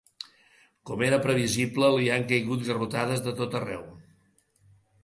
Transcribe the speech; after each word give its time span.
Com 0.89 1.03
era 1.09 1.19
previsible, 1.27 1.91
li 1.99 2.09
han 2.15 2.27
caigut 2.33 2.67
garrotades 2.71 3.23
de 3.29 3.39
tot 3.43 3.61
arreu. 3.63 3.87